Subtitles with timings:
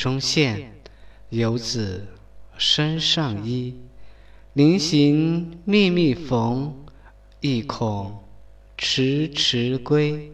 [0.00, 0.72] 中线，
[1.28, 2.06] 游子
[2.56, 3.76] 身上衣。
[4.54, 6.74] 临行密密缝，
[7.40, 8.18] 意恐
[8.78, 10.32] 迟迟归。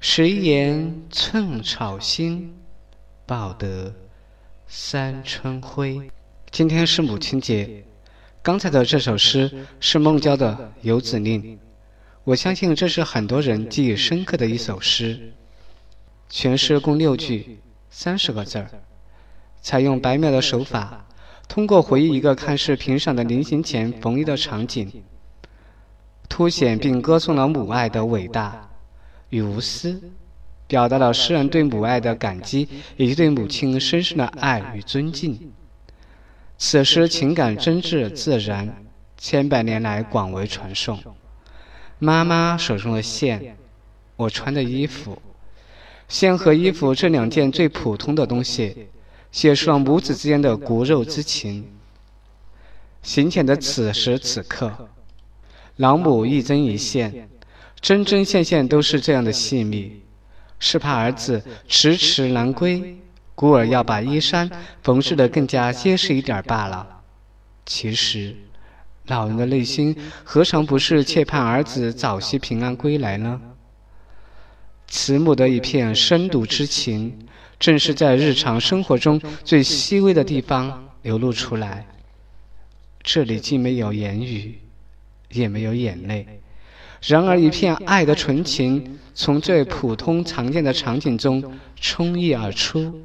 [0.00, 2.54] 谁言寸草心，
[3.24, 3.94] 报得
[4.66, 6.10] 三春晖。
[6.50, 7.82] 今天是母亲节，
[8.42, 11.42] 刚才的这首诗是孟郊的《游子令》，
[12.22, 15.32] 我相信这是很多人记忆深刻的一首诗。
[16.28, 17.58] 全诗共六句，
[17.90, 18.70] 三十个字儿，
[19.60, 21.06] 采用白描的手法，
[21.48, 25.02] 通过回忆一个看似平常的临行前缝衣的场景，
[26.28, 28.68] 凸显并歌颂了母爱的伟大
[29.30, 30.00] 与无私，
[30.66, 35.52] 表达了诗人对母爱的感激以及对母亲深深的爱与尊敬。
[36.58, 38.84] 此诗情感真挚自然，
[39.16, 40.98] 千百年来广为传颂。
[41.98, 43.56] 妈妈手中的线，
[44.16, 45.20] 我穿的衣服，
[46.08, 48.88] 线和衣服这两件最普通的东西，
[49.30, 51.64] 写出了母子之间的骨肉之情。
[53.02, 54.88] 行前的此时此刻，
[55.76, 57.28] 老母一针一线，
[57.80, 60.00] 针针线线都是这样的细密，
[60.58, 62.96] 是怕儿子迟迟难归。
[63.34, 64.50] 故而要把衣衫
[64.82, 67.02] 缝制得更加结实一点罢了。
[67.64, 68.34] 其实，
[69.06, 73.40] 老人的内心何尝不是切盼儿子早些平安归来呢？
[74.88, 77.28] 慈母的一片深笃之情，
[77.60, 81.86] 正是在日常生活中最细微的地方流露出来。
[83.02, 84.58] 这里既没有言语，
[85.30, 86.26] 也没有眼泪，
[87.02, 93.02] 然而一片爱的纯情，从最普通常见的场景中冲溢而出。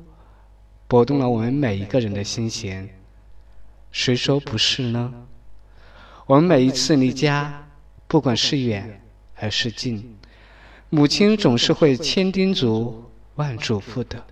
[0.87, 2.87] 拨动了我们每一个人的心弦，
[3.91, 5.13] 谁说不是呢？
[6.27, 7.67] 我们每一次离家，
[8.07, 9.01] 不管是远
[9.33, 10.17] 还是近，
[10.95, 14.23] 母亲总是会千叮嘱万嘱咐的，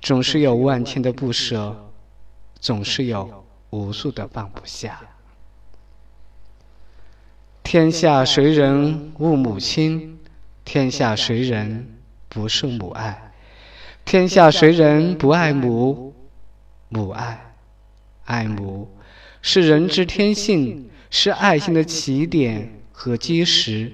[0.00, 1.90] 总是有万千的不舍，
[2.58, 4.98] 总是有无数的放不下。
[7.62, 10.18] 天下谁人误母亲？
[10.64, 11.98] 天下谁人
[12.30, 13.34] 不受母爱？
[14.06, 16.14] 天下谁人不爱母？
[16.88, 17.54] 母爱，
[18.24, 18.88] 爱母，
[19.42, 23.92] 是人之天性，是爱心的起点和基石，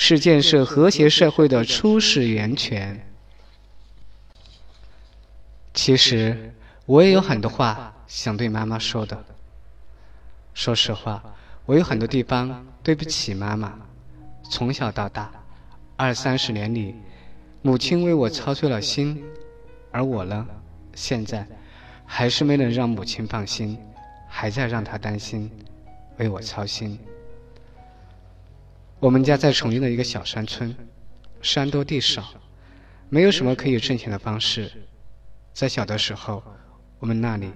[0.00, 3.04] 是建设和谐社会的初始源泉。
[5.74, 6.54] 其实，
[6.86, 9.24] 我也有很多话想对妈妈说的。
[10.54, 11.20] 说实话，
[11.66, 13.76] 我有很多地方对不起妈妈。
[14.48, 15.32] 从小到大，
[15.96, 16.94] 二三十年里，
[17.60, 19.20] 母亲为我操碎了心。
[19.90, 20.46] 而我呢，
[20.94, 21.44] 现在
[22.06, 23.76] 还是没能让母亲放心，
[24.28, 25.50] 还在让她担心，
[26.18, 26.96] 为我操心。
[29.00, 30.74] 我们家在重庆的一个小山村，
[31.40, 32.34] 山多地少，
[33.08, 34.72] 没有什么可以挣钱的方式。
[35.52, 36.42] 在小的时候，
[36.98, 37.48] 我们那里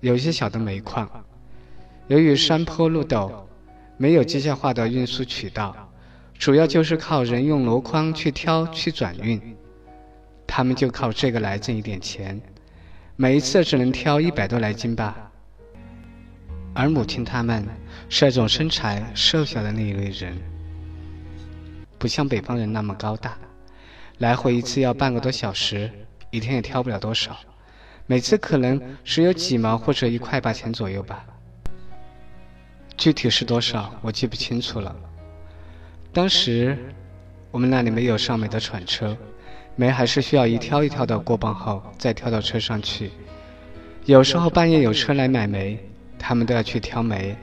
[0.00, 1.08] 有一些小的煤矿，
[2.08, 3.32] 由于山坡路陡，
[3.96, 5.74] 没有机械化的运输渠道，
[6.38, 9.40] 主要就是靠人用箩筐去挑去转运。
[10.46, 12.38] 他们就靠这个来挣一点钱，
[13.16, 15.32] 每一次只能挑一百多来斤吧。
[16.74, 17.66] 而母亲他们
[18.10, 20.36] 是那种身材瘦小的那一类人，
[22.04, 23.34] 不像北方人那么高大，
[24.18, 25.90] 来回一次要半个多小时，
[26.30, 27.34] 一天也挑不了多少，
[28.04, 31.24] 每次可能只有几毛或者一块八钱左右吧。
[32.98, 34.94] 具体是多少我记不清楚了。
[36.12, 36.76] 当时
[37.50, 39.16] 我们那里没有上煤的铲车。
[39.74, 43.10] 煤还是需要一挑一挑的过磅后再挑到车上去。
[44.04, 45.82] 有时候半夜有车来买煤，
[46.18, 47.34] 他们都要去挑煤。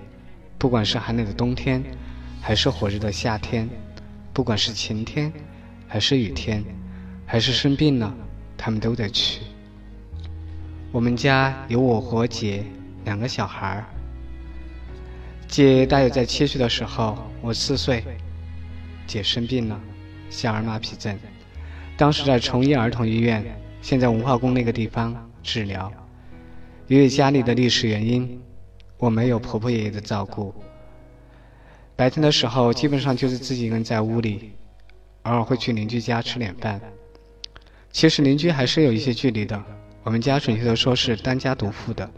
[0.60, 1.84] 不管是寒冷的冬天，
[2.40, 3.68] 还是火热的夏天，
[4.42, 5.32] 不管是晴天，
[5.88, 6.64] 还是雨天，
[7.28, 8.12] 还是生病了，
[8.58, 9.40] 他们都得去。
[10.92, 12.64] 我们家有我和姐
[13.06, 13.86] 两个小孩儿。
[15.48, 18.04] 姐大约在七岁的时候，我四岁，
[19.06, 19.80] 姐生病了，
[20.32, 21.16] 小儿麻痹症。
[21.96, 23.46] 当时在崇义儿童医院，
[23.80, 25.94] 现在文化宫那个地方治疗。
[26.88, 28.42] 由于家里的历史原因，
[28.98, 30.52] 我没有婆婆爷爷的照顾。
[32.01, 34.53] 白天的时候，基本上就是自己一个人在屋里，
[35.21, 36.81] 偶尔会去邻居家吃点饭。
[37.92, 39.63] 其实邻居还是有一些距离的，
[40.01, 42.09] 我们家准确的说是单家独户的。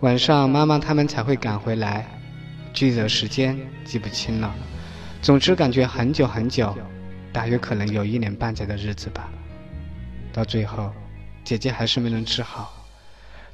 [0.00, 2.06] 晚上妈妈他们才会赶回来，
[2.74, 4.54] 具体的时间记不清了。
[5.22, 6.76] 总之感觉很久很久。
[7.32, 9.32] 大约可能有一年半载的日子吧。
[10.30, 10.92] 到最后，
[11.42, 12.84] 姐姐还是没能治好，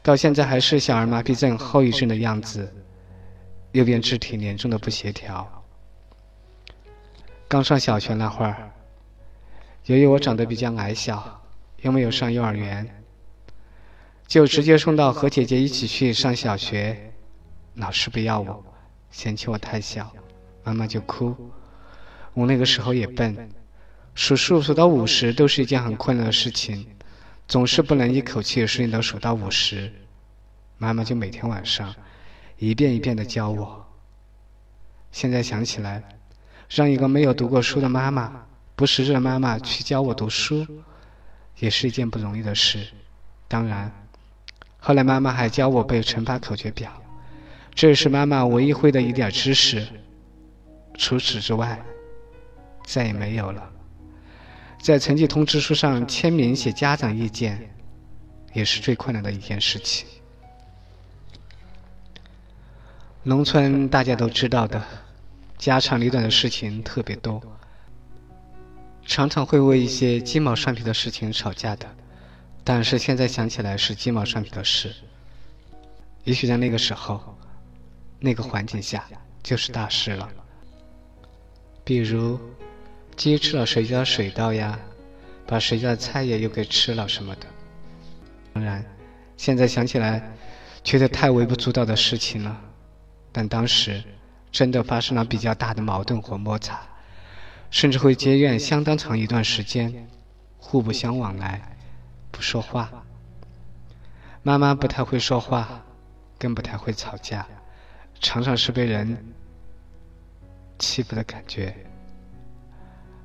[0.03, 2.69] 到现在还是小儿麻痹症后遗症的样子，
[3.73, 5.65] 右边肢体严重的不协调。
[7.47, 8.71] 刚上小学那会儿，
[9.87, 11.43] 由于我长得比较矮小，
[11.83, 13.03] 又没有上幼儿园，
[14.27, 17.13] 就直接送到和姐姐一起去上小学。
[17.75, 18.65] 老师不要我，
[19.11, 20.13] 嫌弃我太小，
[20.65, 21.35] 妈妈就哭。
[22.35, 23.51] 我那个时候也笨，
[24.15, 26.87] 数数数到五十都是一件很困难的事情，
[27.47, 29.93] 总是不能一口气顺利的数到五十。
[30.77, 31.95] 妈妈就每天晚上
[32.59, 33.87] 一遍一遍的教我。
[35.11, 36.03] 现在想起来，
[36.69, 40.67] 让一个没有读过书的妈妈，不识字的妈妈去教我读书，
[41.59, 42.87] 也是一件不容易的事。
[43.47, 43.91] 当然，
[44.79, 46.93] 后来妈妈还教我背乘法口诀表，
[47.75, 49.87] 这也是妈妈唯一会的一点知识。
[50.95, 51.81] 除此之外，
[52.85, 53.71] 再也没有了。
[54.83, 57.75] 在成绩通知书上签名写家长意见，
[58.53, 60.09] 也是最困难的一件事情。
[63.29, 64.83] 农村大家都知道的，
[65.59, 67.43] 家长里短的事情特别多，
[69.05, 71.87] 常常会为一些鸡毛蒜皮的事情吵架的。
[72.65, 74.95] 但是现在想起来是鸡毛蒜皮的事，
[76.25, 77.37] 也许在那个时候、
[78.19, 79.05] 那个环境下
[79.43, 80.27] 就是大事了。
[81.85, 82.41] 比如，
[83.15, 84.79] 鸡吃了谁家的水稻呀，
[85.47, 87.43] 把谁家的菜叶又给吃了什么的。
[88.55, 88.83] 当然，
[89.37, 90.35] 现在想起来，
[90.83, 92.63] 觉得太微不足道的事情了。
[93.33, 94.03] 但当时
[94.51, 96.81] 真的发生了比较大的矛盾或摩擦，
[97.71, 100.09] 甚至会结怨相当长一段时间，
[100.57, 101.77] 互不相往来，
[102.31, 103.05] 不说话。
[104.43, 105.85] 妈妈不太会说话，
[106.39, 107.47] 更不太会吵架，
[108.21, 109.25] 常常是被人
[110.79, 111.77] 欺负的感觉。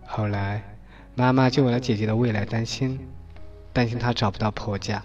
[0.05, 0.61] 后来，
[1.15, 2.99] 妈妈就为了姐姐的未来担心，
[3.71, 5.01] 担心她找不到婆家，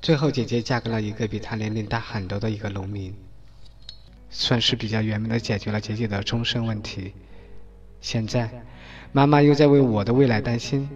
[0.00, 3.12] 最后姐姐嫁给了一个比她年龄大很多的一个农民。
[4.30, 7.14] 算是比较圆满的解决了姐姐的终身问题。
[8.00, 8.50] 现在，
[9.12, 10.88] 妈妈又在为我的未来担心，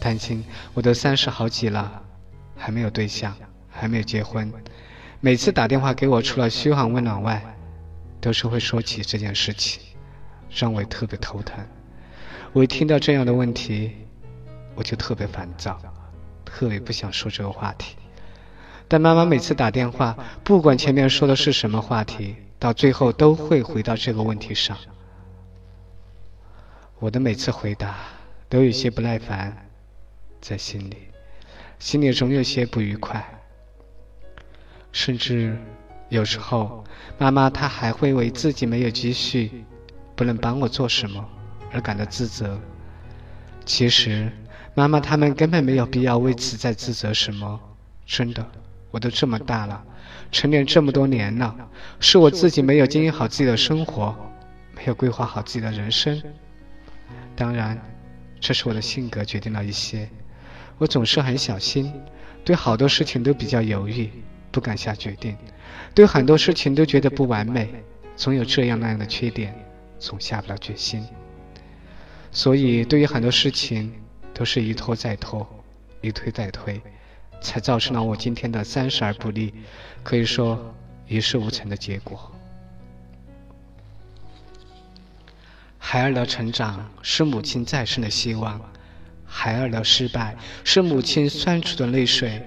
[0.00, 2.02] 担心我都三十好几了，
[2.56, 3.36] 还没有对象，
[3.68, 4.52] 还没有结婚。
[5.20, 7.42] 每次打电话给我，除了嘘寒问暖外，
[8.20, 9.82] 都是会说起这件事情，
[10.50, 11.64] 让我特别头疼。
[12.52, 13.92] 我一听到这样的问题，
[14.74, 15.80] 我就特别烦躁，
[16.44, 17.96] 特别不想说这个话题。
[18.88, 24.76] 但妈妈每次打电话，不管前面说的是什么话题，到最后都会回到这个问题上。
[26.98, 27.96] 我的每次回答
[28.48, 29.68] 都有些不耐烦，
[30.40, 30.96] 在心里，
[31.78, 33.24] 心里总有些不愉快。
[34.92, 35.58] 甚至
[36.08, 36.84] 有时候，
[37.18, 39.64] 妈妈她还会为自己没有积蓄，
[40.14, 41.28] 不能帮我做什么
[41.72, 42.58] 而感到自责。
[43.64, 44.30] 其实，
[44.74, 47.60] 妈妈他们根本没有必要为此再自责什么，
[48.06, 48.46] 真的。
[48.96, 49.84] 我都这么大了，
[50.32, 51.54] 成年这么多年了，
[52.00, 54.16] 是我自己没有经营好自己的生活，
[54.74, 56.22] 没有规划好自己的人生。
[57.36, 57.78] 当然，
[58.40, 60.08] 这是我的性格决定了一些。
[60.78, 61.92] 我总是很小心，
[62.42, 64.10] 对好多事情都比较犹豫，
[64.50, 65.36] 不敢下决定，
[65.94, 67.68] 对很多事情都觉得不完美，
[68.16, 69.54] 总有这样那样的缺点，
[69.98, 71.04] 总下不了决心。
[72.32, 73.92] 所以，对于很多事情
[74.32, 75.46] 都是一拖再拖，
[76.00, 76.80] 一推再推。
[77.40, 79.54] 才造成了我今天的三十而不立，
[80.02, 80.74] 可以说
[81.06, 82.32] 一事无成的结果。
[85.78, 88.60] 孩儿的成长是母亲再生的希望，
[89.24, 92.42] 孩儿的失败是母亲酸楚的泪水，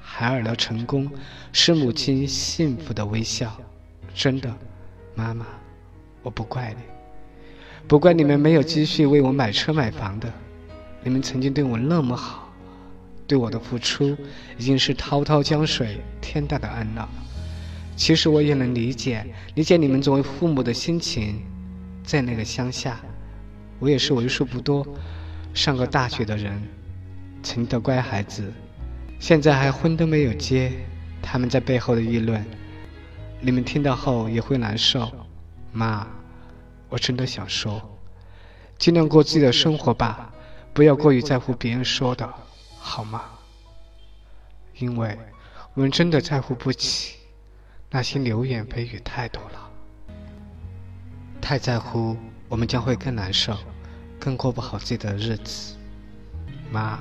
[0.00, 1.10] 孩儿的成功
[1.52, 3.54] 是母亲幸福的微笑。
[4.14, 4.50] 真的，
[5.14, 5.46] 妈妈，
[6.22, 6.82] 我不怪你，
[7.86, 10.32] 不怪你们没有积蓄为我买车买房的，
[11.04, 12.49] 你们曾经对我那么好。
[13.30, 14.16] 对我的付出
[14.58, 17.08] 已经是滔滔江水，天大的恩了。
[17.94, 21.40] 其实我也能理解，理解你们作为父母的心情。
[22.02, 23.00] 在那个乡下，
[23.78, 24.84] 我也是为数不多
[25.54, 26.60] 上过大学的人，
[27.40, 28.52] 曾的乖孩子，
[29.20, 30.72] 现在还婚都没有结。
[31.22, 32.44] 他们在背后的议论，
[33.40, 35.08] 你们听到后也会难受。
[35.70, 36.04] 妈，
[36.88, 37.80] 我真的想说，
[38.76, 40.32] 尽量过自己的生活吧，
[40.72, 42.28] 不要过于在乎别人说的。
[42.80, 43.22] 好吗？
[44.78, 45.16] 因为
[45.74, 47.16] 我们真的在乎不起，
[47.90, 49.70] 那些流言蜚语太多了，
[51.40, 52.16] 太在乎，
[52.48, 53.56] 我们将会更难受，
[54.18, 55.76] 更过不好自己的日子。
[56.72, 56.98] 妈，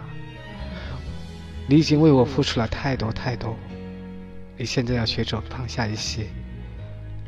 [1.67, 3.55] 你已经为我付出了太多太多，
[4.57, 6.27] 你现在要学着放下一些。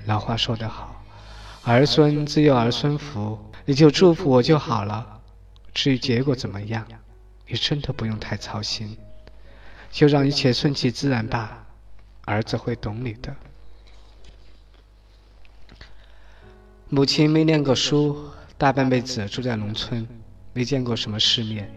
[0.05, 1.03] 老话说得好，
[1.63, 5.21] 儿孙自有儿孙福，你就祝福我就好了，
[5.73, 6.85] 至于结果怎么样？
[7.51, 8.97] 你真的不用太操心，
[9.91, 11.67] 就让一切顺其自然吧。
[12.23, 13.35] 儿子会懂你的。
[16.87, 20.07] 母亲没念过书，大半辈子住在农村，
[20.53, 21.69] 没见过什么世面，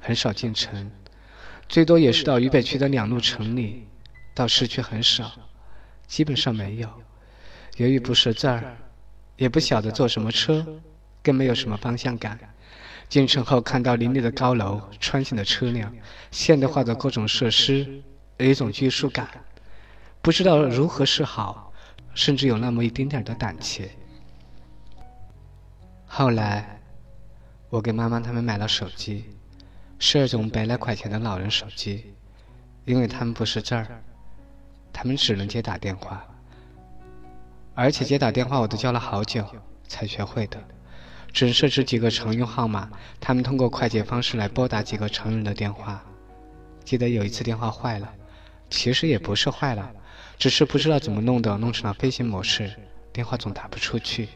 [0.00, 0.90] 很少进城。
[1.68, 3.86] 最多也是到渝北区的两路城里，
[4.34, 5.30] 到市区很少，
[6.08, 6.90] 基本上没有。
[7.76, 8.76] 由于不识字儿，
[9.36, 10.66] 也不晓得坐什么车，
[11.22, 12.36] 更没有什么方向感。
[13.10, 15.92] 进城后看到林立的高楼、穿行的车辆、
[16.30, 18.02] 现代化的各种设施，
[18.38, 19.28] 有一种拘束感，
[20.22, 21.72] 不知道如何是好，
[22.14, 23.90] 甚至有那么一丁点儿的胆怯。
[26.06, 26.80] 后来，
[27.68, 29.24] 我给妈妈他们买了手机。
[30.02, 32.14] 是那种百来块钱的老人手机，
[32.86, 34.02] 因为他们不识字儿，
[34.94, 36.24] 他们只能接打电话，
[37.74, 39.44] 而且接打电话我都教了好久
[39.86, 40.58] 才学会的。
[41.32, 46.02] 只设置几个常用号码，他们通过快捷方式来拨打几个常人的电话。
[46.84, 48.12] 记得有一次电话坏了，
[48.68, 49.90] 其实也不是坏了，
[50.38, 52.70] 只是不知道怎么弄的，弄成了飞行模式，
[53.12, 54.28] 电话总打不出去。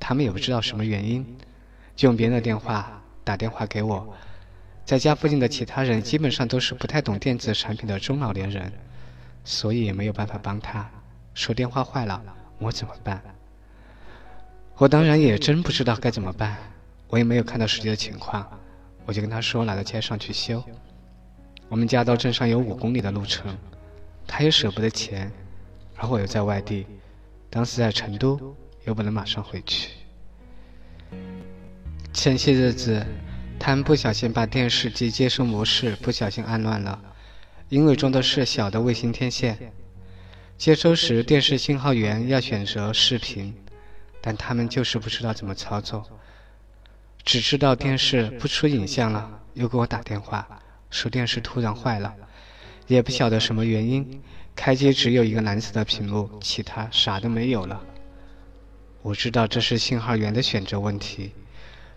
[0.00, 1.24] 他们也不知道什么原因，
[1.94, 4.14] 就用别人的电话打电话给我。
[4.84, 8.72] 在家附近的其他人基本上都是不太懂电子产品的中老年人，
[9.44, 10.90] 所以也没有办法帮他。
[11.34, 12.20] 说电话坏了，
[12.58, 13.22] 我怎么办？
[14.76, 16.56] 我当然也真不知道该怎么办。
[17.08, 18.46] 我也没有看到实际的情况，
[19.04, 20.62] 我就跟他说拿到街上去修。
[21.68, 23.56] 我们家到镇上有五公里的路程，
[24.26, 25.30] 他也舍不得钱，
[25.96, 26.86] 而我又在外地，
[27.50, 29.90] 当时在成都，又不能马上回去。
[32.12, 33.04] 前些日子。
[33.64, 37.00] 他们不小心把电视机接收模式不小心按乱了，
[37.68, 39.56] 因为装的是小的卫星天线。
[40.58, 43.54] 接收时电视信号源要选择视频，
[44.22, 46.08] 但他们就是不知道怎么操作，
[47.24, 50.48] 只知道电视不出影像了，又给我打电话
[50.88, 52.14] 说电视突然坏了，
[52.86, 54.22] 也不晓得什么原因，
[54.54, 57.82] 开机只有一个蓝色的屏幕，其他啥都没有了。
[59.02, 61.32] 我知道这是信号源的选择问题。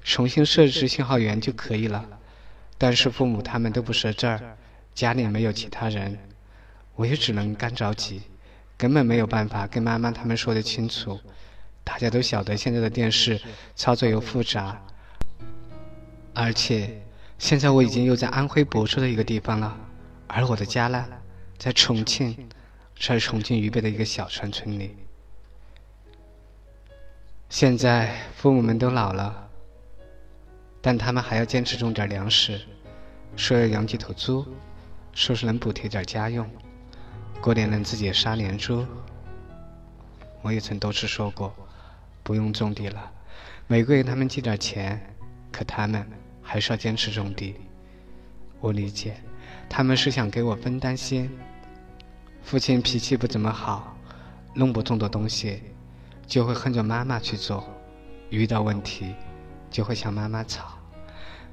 [0.03, 2.05] 重新设置信号源就可以了，
[2.77, 4.57] 但是父母他们都不识字儿，
[4.93, 6.19] 家里没有其他人，
[6.95, 8.21] 我也只能干着急，
[8.77, 11.19] 根本没有办法跟妈妈他们说得清楚。
[11.85, 13.39] 大家都晓得现在的电视
[13.73, 14.81] 操作又复杂，
[16.33, 17.01] 而且
[17.37, 19.77] 现在我已经又在安徽亳州的一个地方了，
[20.27, 21.05] 而我的家呢，
[21.57, 22.49] 在重庆，
[22.99, 24.97] 在重庆渝北的一个小山村里。
[27.47, 29.43] 现在父母们都老了。
[30.81, 32.61] 但他们还要坚持种点粮食，
[33.35, 34.45] 说要养几头猪，
[35.13, 36.47] 说是能补贴点家用，
[37.41, 38.85] 过年能自己杀年猪。
[40.43, 41.51] 我也曾多次说过，
[42.25, 43.11] 不用种地了，
[43.67, 44.99] 每个月他们寄点钱，
[45.51, 46.03] 可他们
[46.41, 47.53] 还是要坚持种地。
[48.59, 49.17] 我理解，
[49.69, 51.29] 他们是想给我分担些。
[52.41, 53.95] 父亲脾气不怎么好，
[54.55, 55.61] 弄不动的东西，
[56.25, 57.63] 就会恨着妈妈去做，
[58.31, 59.13] 遇到问题，
[59.69, 60.79] 就会向妈妈吵。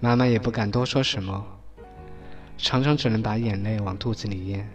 [0.00, 1.47] 妈妈也不敢多说什么，
[2.57, 4.67] 常常只能把眼泪往肚子里咽。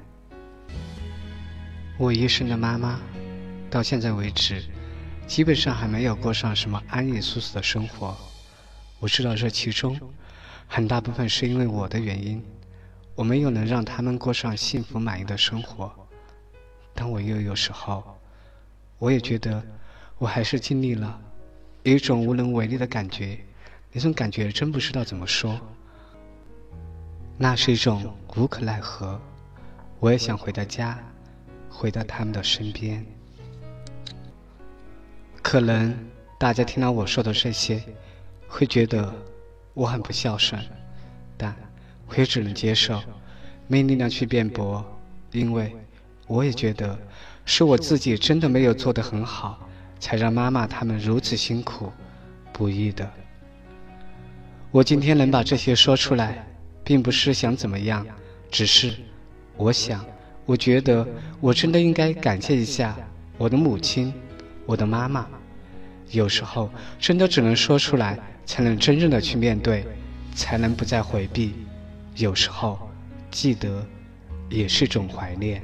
[1.98, 3.00] 我一生的妈妈，
[3.72, 4.64] 到现在为止，
[5.28, 8.16] 基本上还没有过上什么安逸舒适的生活。
[9.00, 10.00] 我知道这其中
[10.68, 12.42] 很大部分是因为我的原因，
[13.14, 15.94] 我没有能让他们过上幸福满意的生活。
[16.96, 18.18] 但我又有时候，
[18.98, 19.62] 我也觉得
[20.18, 21.20] 我还是尽力了，
[21.84, 23.38] 有一种无能为力的感觉。
[23.92, 25.60] 那种感觉真不知道怎么说，
[27.38, 29.20] 那是一种无可奈何。
[30.00, 30.98] 我也想回到家，
[31.70, 33.06] 回到他们的身边。
[35.50, 35.98] 可能
[36.38, 37.82] 大家听到我说的这些，
[38.50, 39.16] 会觉得
[39.74, 40.62] 我很不孝顺，
[41.38, 41.56] 但
[42.06, 43.02] 我也只能接受，
[43.66, 44.86] 没力量去辩驳，
[45.32, 45.74] 因为
[46.28, 47.00] 我也觉得
[47.46, 49.58] 是我自己真的没有做得很好，
[50.02, 51.94] 才让妈妈他们如此辛苦
[52.52, 53.10] 不易的。
[54.72, 56.46] 我今天能把这些说出来，
[56.84, 58.06] 并不是想怎么样，
[58.52, 58.94] 只是
[59.56, 60.06] 我想，
[60.46, 61.08] 我觉得
[61.40, 62.98] 我真的应该感谢一下
[63.38, 64.14] 我的母亲，
[64.68, 65.26] 我的妈妈。
[66.12, 66.70] 有时候
[67.00, 69.84] 真的只能说出来，才能真正的去面对，
[70.36, 71.56] 才能不再回避。
[72.16, 72.80] 有时候
[73.32, 73.86] 记得
[74.50, 75.62] 也是一种怀念，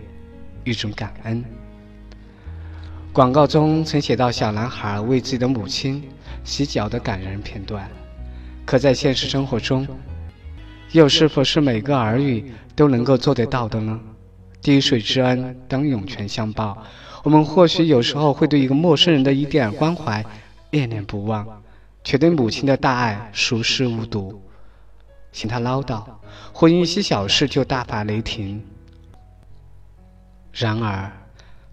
[0.64, 1.44] 一种感恩。
[3.14, 6.04] 广告中曾写到小男孩为自己的母亲
[6.44, 7.90] 洗脚的感人片段。
[8.66, 9.88] 可在现实生活中，
[10.92, 14.00] 又是否是每个儿女都能够做得到的呢？
[14.62, 16.84] 滴水之恩当涌泉相报。
[17.24, 20.24] 我们或许有时候会对一个陌生人的一点关怀
[20.70, 21.64] 念念不忘，
[22.04, 24.42] 却对母亲的大爱熟视无睹。
[25.32, 26.04] 嫌他唠叨，
[26.52, 28.64] 或因一些小事就大发雷霆。
[30.52, 31.12] 然而，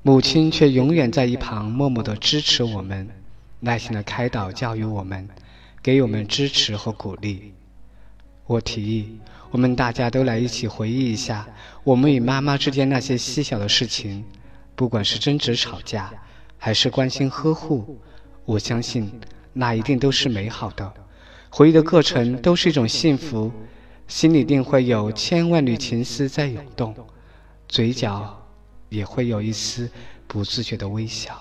[0.03, 3.07] 母亲却永远在一旁默默的支持我们，
[3.59, 5.29] 耐心的开导教育我们。
[5.83, 7.55] 给我们支持和鼓励。
[8.47, 9.19] 我提议，
[9.51, 11.49] 我们大家都来一起回忆一下
[11.83, 14.23] 我们与妈妈之间那些细小的事情，
[14.81, 16.11] 不管是争执吵架，
[16.57, 18.01] 还是关心呵护，
[18.47, 19.13] 我相信
[19.53, 20.91] 那一定都是美好的。
[21.51, 23.53] 回忆的过程都是一种幸福，
[24.09, 26.95] 心里定会有千万缕情丝在涌动，
[27.69, 28.43] 嘴角
[28.89, 29.87] 也会有一丝
[30.27, 31.39] 不自觉的微笑。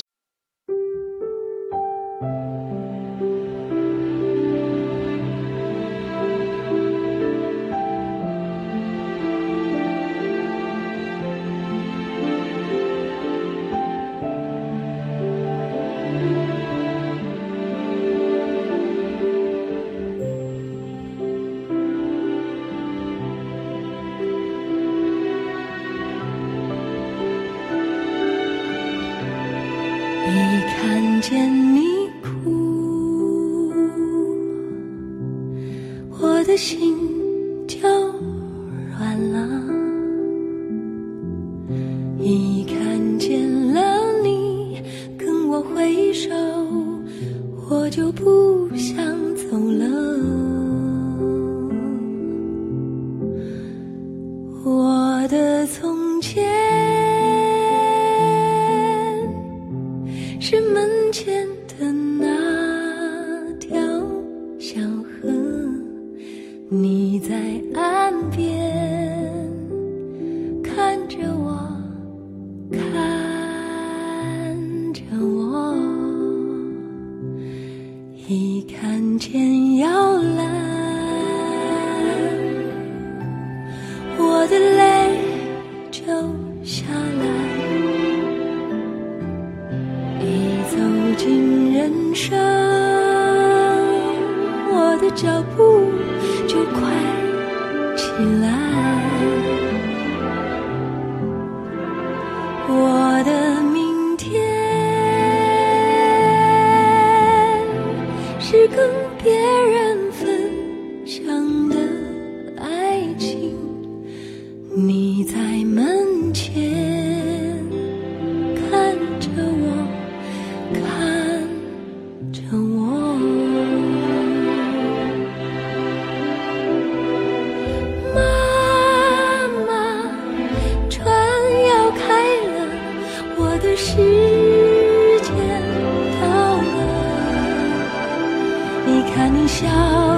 [139.01, 139.65] 你看你笑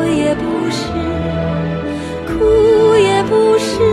[0.05, 0.41] 也不
[0.71, 0.87] 是
[2.25, 3.90] 哭也不是。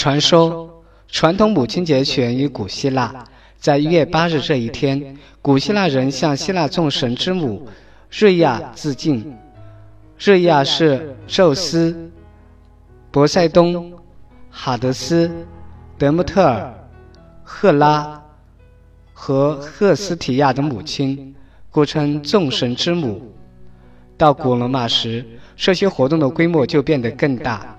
[0.00, 3.22] 传说，传统母亲节起源于古希腊，
[3.58, 7.68] 在一月八日这一天，古希腊人向希腊众神之母
[8.10, 9.36] 瑞亚致敬。
[10.18, 12.10] 瑞亚是宙斯、
[13.10, 13.92] 波塞冬、
[14.50, 15.30] 哈德斯、
[15.98, 16.72] 德穆特尔、
[17.42, 18.22] 赫拉
[19.12, 21.34] 和赫斯提亚的母亲，
[21.70, 23.20] 故称众神之母。
[24.16, 25.22] 到古罗马时，
[25.56, 27.76] 这些活动的规模就变得更大。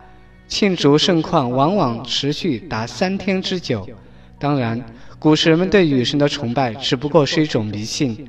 [0.51, 3.87] 庆祝盛况往往持续达三天之久。
[4.37, 4.83] 当然，
[5.17, 8.27] 古时人们对雨神的崇拜只不过是一种迷信。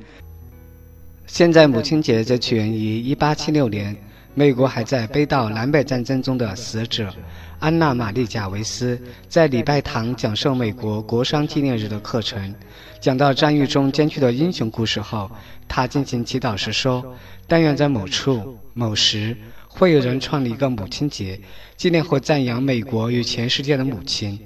[1.27, 3.97] 现在母亲节则起源于1876年，
[4.33, 7.13] 美国还在北岛南北战争中的死者
[7.59, 12.55] 安娜·玛丽·贾维斯在礼拜堂讲授美国国殇纪念日的课程。
[13.01, 15.29] 讲到战役中艰巨的英雄故事后，
[15.67, 17.05] 他进行祈祷时说
[17.47, 19.35] ：“但愿在某处某时。”
[19.75, 21.39] 会有人创立一个母亲节，
[21.75, 24.39] 纪念和赞扬美国与全世界的母亲。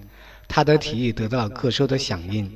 [0.47, 2.49] 他的提议得到了各州的响应。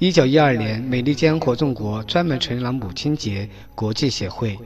[0.00, 4.58] 一九一二年，美利坚合众国专门成立了母亲节国际协会。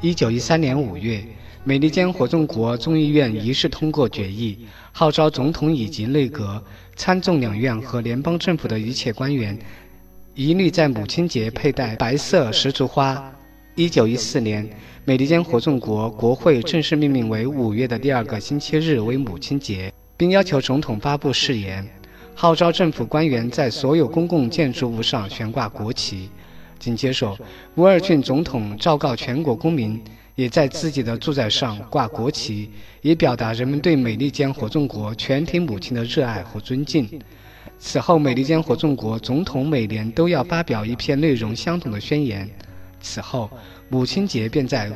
[0.00, 1.22] 一九一三年五月，
[1.62, 6.64] 美利坚合众国众议院仪式通过决议，号召总统以及内阁、
[6.96, 9.58] 参众两院和联邦政府的一切官员，
[10.34, 13.33] 一律在母亲节佩戴白色石竹花。
[13.76, 14.68] 一九一四年。
[15.06, 21.86] 美利坚合众国国会正式命名为五月的第二个星期日为母亲节，并要求总统发布誓言，
[22.34, 26.30] 号召政府官员在所有公共建筑物上悬挂国旗。
[26.78, 27.36] 紧接着，
[27.74, 30.00] 乌尔郡总统昭告全国公民，
[30.36, 32.70] 也在自己的住宅上挂国旗，
[33.02, 37.06] 以表达人们对美利坚合众国全体母亲的热爱和尊敬。
[37.78, 42.48] 此后，美利坚合众国总统每年都要发表一篇内容相同的宣言。
[43.04, 43.50] 此后，
[43.90, 44.90] 母亲节便在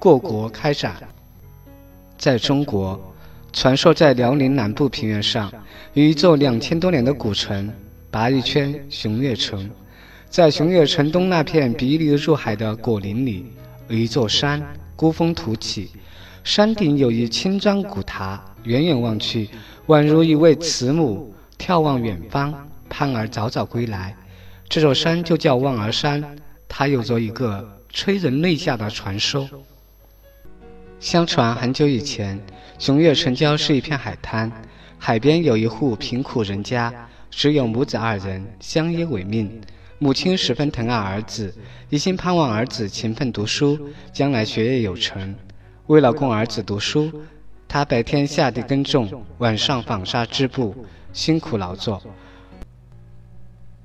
[0.00, 0.96] 各国开展。
[2.16, 2.98] 在中国，
[3.52, 5.52] 传说在辽宁南部平原上
[5.92, 7.70] 有一座两千多年的古城——
[8.10, 9.70] 鲅鱼圈熊岳城。
[10.30, 13.52] 在熊岳城东那片鼻离入海的果林里，
[13.88, 14.60] 有一座山，
[14.96, 15.90] 孤峰突起，
[16.42, 19.50] 山顶有一青砖古塔，远远望去，
[19.88, 22.52] 宛如一位慈母眺望远方，
[22.88, 24.16] 盼儿早早归来。
[24.68, 26.24] 这座山就叫望儿山。
[26.68, 29.48] 它有着一个催人泪下的传说。
[30.98, 32.40] 相传很久以前，
[32.78, 34.50] 熊岳城郊是一片海滩，
[34.98, 36.92] 海边有一户贫苦人家，
[37.30, 39.60] 只有母子二人相依为命。
[39.98, 41.54] 母亲十分疼爱儿子，
[41.88, 43.78] 一心盼望儿子勤奋读书，
[44.12, 45.34] 将来学业有成。
[45.86, 47.10] 为了供儿子读书，
[47.68, 50.74] 他白天下地耕种，晚上纺纱织布，
[51.12, 52.02] 辛苦劳作。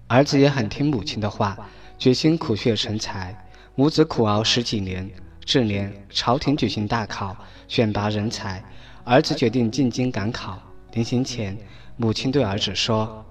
[0.08, 1.58] 儿子也很听母亲的话。
[2.02, 3.32] 决心苦学成才，
[3.76, 5.08] 母子苦熬十几年。
[5.46, 7.38] 这年，朝廷举行大考，
[7.68, 8.60] 选拔人才。
[9.04, 10.60] 儿子决定进京赶考。
[10.94, 11.56] 临行前，
[11.98, 13.24] 母亲对儿子说：“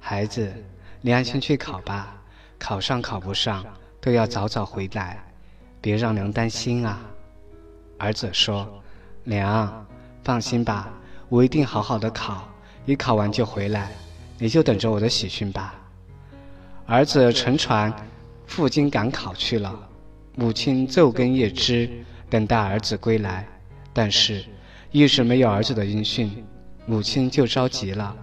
[0.00, 0.50] 孩子，
[1.02, 2.16] 你安心去考吧，
[2.58, 3.62] 考上考不上，
[4.00, 5.22] 都要早早回来，
[5.82, 6.98] 别让娘担心啊。”
[8.00, 8.82] 儿子说
[9.24, 9.86] ：“娘，
[10.24, 10.88] 放心吧，
[11.28, 12.48] 我一定好好的考，
[12.86, 13.92] 一考完就回来，
[14.38, 15.74] 你就等着我的喜讯吧。”
[16.86, 17.92] 儿子乘船
[18.46, 19.76] 赴京赶考去了，
[20.36, 21.90] 母亲昼耕夜织，
[22.30, 23.44] 等待儿子归来，
[23.92, 24.44] 但是
[24.92, 26.44] 一直没有儿子的音讯，
[26.86, 28.16] 母亲就着急了，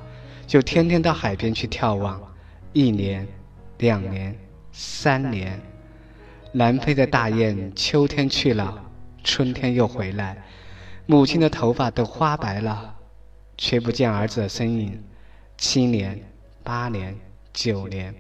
[0.47, 2.21] 就天天到海边去眺望。
[2.71, 3.28] 一年、
[3.80, 4.34] 两年、
[4.71, 5.60] 三年，
[6.54, 8.82] 南飞的大雁秋天去了，
[9.26, 10.41] 春天又回来，
[11.06, 12.95] 母亲的头发都花白了，
[13.58, 15.04] 却不见儿子的身影。
[15.58, 16.17] 七年、
[16.63, 17.13] 八年、
[17.52, 18.15] 九年。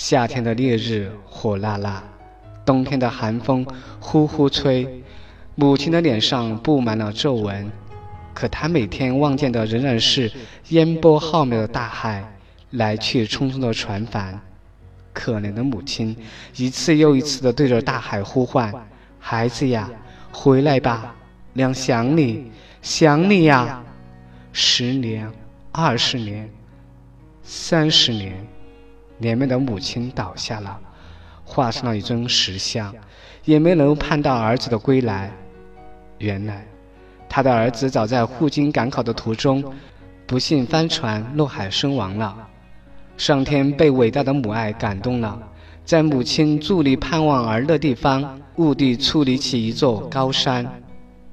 [0.00, 2.02] 夏天的烈日火辣辣，
[2.64, 3.66] 冬天的寒风
[4.00, 5.04] 呼呼吹，
[5.54, 7.70] 母亲的脸上布满了皱纹，
[8.32, 10.32] 可她每天望见的仍然是
[10.70, 12.24] 烟波浩渺的大海，
[12.70, 14.40] 来去匆匆的船帆。
[15.12, 16.16] 可怜的母亲
[16.56, 18.72] 一次又一次地对着大海呼唤
[19.20, 19.90] ：“孩子呀，
[20.32, 21.14] 回来吧，
[21.52, 23.82] 娘想你，想你呀！
[24.50, 25.30] 十年、
[25.70, 26.48] 二十年、
[27.42, 28.34] 三十年，
[29.20, 30.76] 年迈的母亲倒下了，
[31.44, 32.92] 化成了一尊石像，
[33.44, 35.30] 也没能盼到儿子的归来。
[36.18, 36.66] 原来，
[37.28, 39.62] 他的儿子早在赴京赶考的途中，
[40.26, 42.34] 不幸翻船落海身亡了。
[43.16, 45.38] 上天被伟大的母爱感动了，
[45.84, 50.66] 在母亲伫立盼望儿的地方，兀地矗立起一座高山。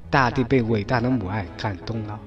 [0.09, 2.17] 大地被伟大的母爱感动了，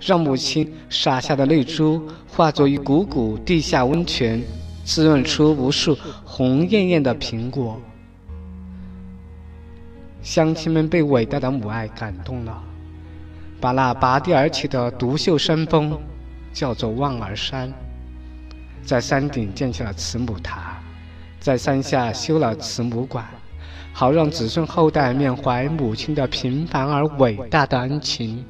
[0.00, 4.42] 让母亲洒下的泪珠化作一股股地下温泉，
[4.86, 7.82] 滋润出无数红艳艳的苹果。
[10.22, 12.62] 乡亲们被伟大的母爱感动了，
[13.60, 15.98] 把那拔地而起的独秀山峰
[16.52, 17.72] 叫做望儿山。
[18.84, 20.80] 在山顶建起了慈母塔，
[21.40, 23.26] 在山下修了慈母馆，
[23.92, 28.44] 好让子孙后代缅怀母亲的平凡而伟大的恩情。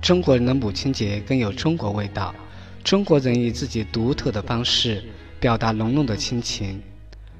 [0.00, 2.34] 中国人的母亲节更有中国味道，
[2.84, 5.02] 中国人以自己独特的方式
[5.38, 6.82] 表达浓浓的亲情。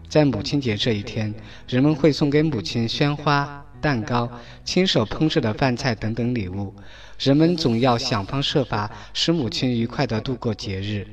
[0.09, 1.35] 在母亲节这一天，
[1.66, 4.31] 人们会送给母亲鲜花、蛋糕、
[4.64, 6.74] 亲手烹制的饭菜等等礼物。
[7.18, 11.07] 人们总要想方设法使母亲愉快地度过节日，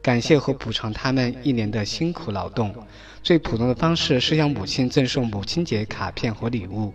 [0.00, 2.74] 感谢和补偿他们一年的辛苦劳动。
[3.22, 6.94] 最普通的方式是向母亲赠送母亲节卡片和礼物。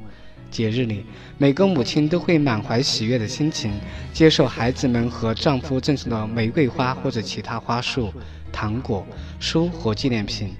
[0.52, 1.06] 节日里，
[1.38, 3.72] 每个母亲都会满怀喜悦的心情
[4.14, 8.14] 接受孩子们和丈夫赠送的玫瑰花或者其他花束、
[8.52, 9.08] 糖果、
[9.40, 10.54] 书或纪念品。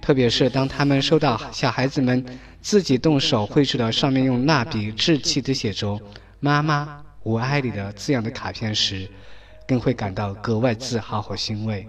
[0.00, 2.24] 特别是当他们收到小孩子们
[2.62, 6.00] 自己动手绘制的、上面用蜡笔稚气地写着
[6.40, 7.04] “妈妈”。
[7.22, 9.06] 我爱你的字样的卡片时，
[9.66, 11.86] 更会感到格外自豪和欣慰。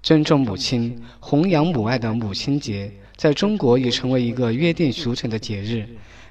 [0.00, 5.86] 尊重母亲、弘扬母爱的母亲节，在中国已成为一个约定俗成的节日。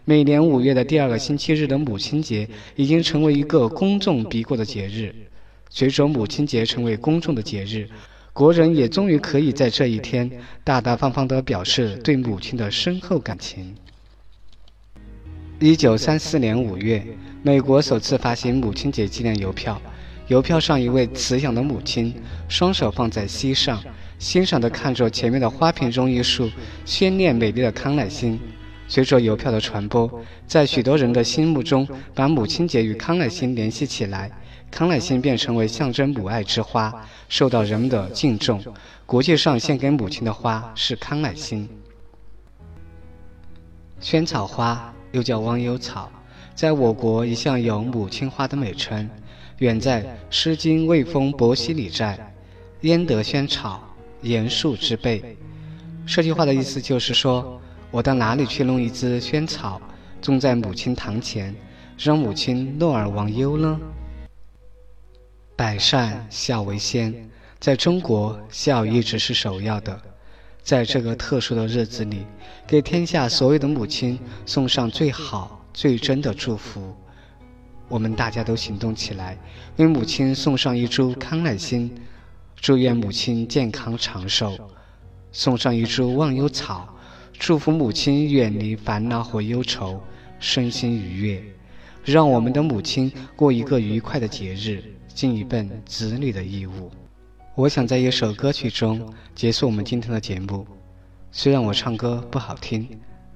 [0.06, 5.13] 每年五月的第二个星期日的母亲节，已经成为一个公众必过的节日。
[5.69, 7.88] 随着母亲节成为公众的节日，
[8.34, 10.30] 国人也终于可以在这一天
[10.63, 13.74] 大大方方地表示对母亲的深厚感情。
[15.60, 17.04] 一九三四年五月。
[17.46, 19.82] 美国首次发行母亲节纪念邮票，
[20.30, 22.15] 邮票上一位慈祥的母亲，
[22.48, 23.84] 双手放在膝上，
[24.23, 26.49] 欣赏地看着前面的花瓶中一束
[26.86, 28.39] 鲜艳美丽的康乃馨。
[28.88, 30.09] 随着邮票的传播，
[30.47, 34.31] 在许多人的心目中，把母亲节与康乃馨联系起来，
[34.71, 36.93] 康乃馨便成为象征母爱之花，
[37.27, 38.63] 受到人们的敬重。
[39.05, 41.67] 国际上献给母亲的花是康乃馨。
[43.99, 46.09] 萱草花又叫忘忧草。
[46.55, 49.09] 在我国一向有母亲花的美称，
[49.57, 52.17] 远在《诗经·卫风·伯希里寨》
[52.88, 53.81] ：“焉得萱草，
[54.23, 55.38] 言树之辈。”
[56.07, 59.79] 这句话的意思就是说，我到哪里去弄一枝萱草，
[60.21, 61.55] 种在母亲堂前，
[61.97, 63.79] 让母亲诺而忘忧呢？
[65.55, 70.01] 百善孝为先，在中国，孝一直是首要的。
[70.63, 72.25] 在这个特殊的日子里，
[72.65, 75.59] 给天下所有的母亲送上最好。
[75.73, 76.95] 最真的祝福，
[77.89, 79.36] 我们大家都行动起来，
[79.77, 81.91] 为母亲送上一株康乃馨，
[82.63, 84.54] 祝愿母亲健康长寿；
[85.34, 86.88] 送上一株忘忧草，
[87.34, 90.02] 祝福母亲远离烦恼和忧愁，
[90.39, 91.43] 身心愉悦。
[92.06, 94.82] 让我们的母亲过一个愉快的节日，
[95.13, 96.89] 尽一份子女的义务。
[97.54, 100.65] 我想在一首歌曲中结束我们今天的节目。
[101.34, 102.88] 虽然我唱歌不好听，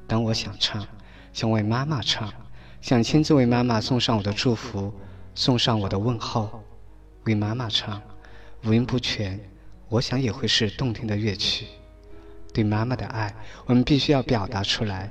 [0.08, 0.88] 但我想唱。
[1.34, 2.32] 想为妈妈唱，
[2.80, 4.94] 想亲自为妈妈送上我的祝福，
[5.36, 6.64] 送上我的问候。
[7.26, 8.02] 为妈妈唱，
[8.66, 9.40] 五音不全，
[9.88, 11.68] 我想也会是动听的乐曲。
[12.54, 13.34] 对妈妈的爱，
[13.66, 15.10] 我们必须要表达出来。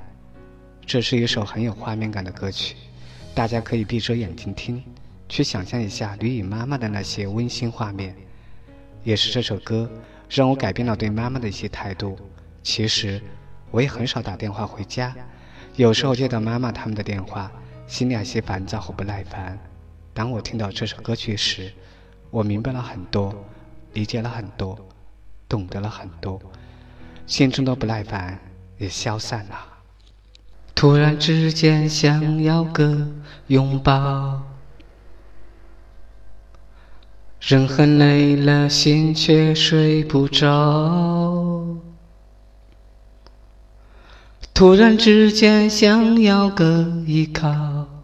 [0.85, 2.75] 这是一首很有画面感的歌曲，
[3.33, 4.83] 大家可以闭着眼睛听，
[5.29, 8.15] 去想象一下你与妈妈的那些温馨画面。
[9.03, 9.89] 也是这首歌
[10.29, 12.19] 让我改变了对妈妈的一些态度。
[12.61, 13.21] 其实，
[13.71, 15.15] 我也很少打电话回家。
[15.77, 17.49] 有时候接到妈妈他们的电话，
[17.87, 19.57] 心里有些烦躁和不耐烦。
[20.13, 21.71] 当我听到这首歌曲时，
[22.29, 23.33] 我明白了很多，
[23.93, 24.77] 理解了很多，
[25.47, 26.39] 懂得了很多，
[27.25, 28.39] 心中的不耐烦
[28.77, 29.55] 也消散了。
[30.75, 33.07] 突然之间想要个
[33.47, 34.43] 拥抱，
[37.39, 41.77] 人很累了，心却睡不着。
[44.53, 47.96] 突然之间想要个依靠，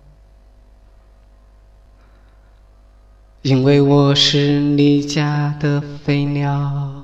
[3.43, 7.03] 因为我是你家的飞鸟。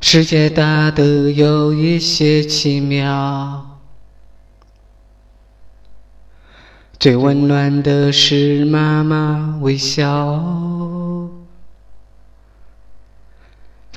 [0.00, 3.78] 世界大得有一些奇妙，
[6.98, 10.42] 最温暖的是妈妈微笑，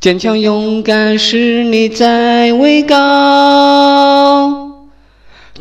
[0.01, 3.94] 坚强勇敢是你在位高，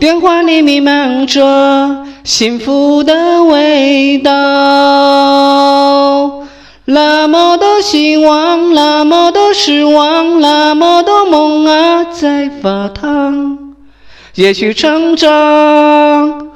[0.04, 4.30] 电话里弥漫着幸福的味道。
[6.84, 13.56] 那么多希望，那么多失望，那么多梦啊在发烫。
[14.34, 16.50] 也许成长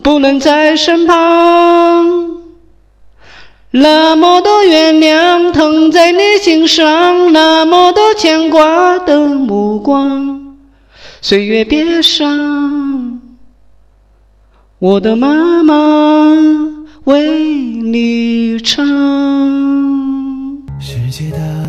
[0.00, 2.36] 不能在身旁，
[3.72, 10.41] 那么多原谅疼在你心上，那么多牵挂的目光，
[11.22, 13.20] 岁月别伤，
[14.80, 16.72] 我的妈妈。
[17.04, 18.86] 为你唱。
[20.78, 21.61] 世界的